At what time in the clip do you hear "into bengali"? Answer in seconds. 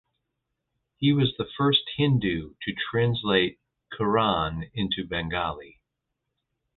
4.73-5.79